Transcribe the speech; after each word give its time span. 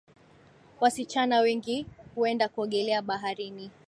Wasichana 0.79 1.39
wengi 1.39 1.85
huenda 2.15 2.47
kuogelea 2.49 3.01
baharini 3.01 3.71